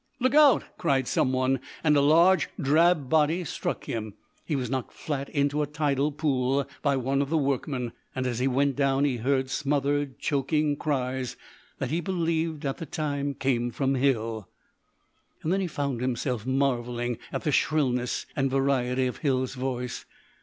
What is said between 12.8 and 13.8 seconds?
time came